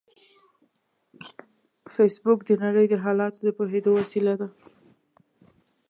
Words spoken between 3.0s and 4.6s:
حالاتو د پوهېدو وسیله ده